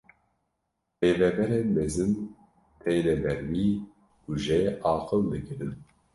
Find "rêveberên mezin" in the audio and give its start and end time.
1.03-2.13